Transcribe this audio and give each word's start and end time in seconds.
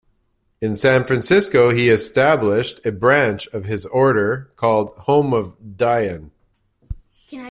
In 0.61 0.75
San 0.75 1.03
Francisco 1.03 1.69
he 1.69 1.89
established 1.89 2.83
a 2.83 2.91
branch 2.91 3.47
of 3.53 3.65
his 3.65 3.85
order, 3.87 4.51
called 4.55 4.93
"Home 4.99 5.31
of 5.31 5.77
Dhyan". 5.77 6.31